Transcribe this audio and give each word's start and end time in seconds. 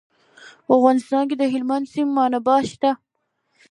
په 0.65 0.71
افغانستان 0.79 1.23
کې 1.29 1.35
د 1.37 1.43
هلمند 1.53 1.85
سیند 1.91 2.11
منابع 2.17 2.57
شته. 2.71 2.91